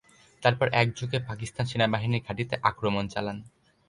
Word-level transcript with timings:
তারপর 0.43 0.67
একযোগে 0.73 1.19
পাকিস্তান 1.29 1.65
সেনাবাহিনীর 1.65 2.25
ঘাঁটিতে 2.27 2.55
আক্রমণ 2.63 3.05
চালান। 3.07 3.37